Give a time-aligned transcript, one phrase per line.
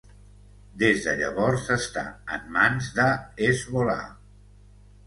[0.83, 2.05] Des de llavors està
[2.39, 3.07] en mans de
[3.49, 4.05] Hezbollah.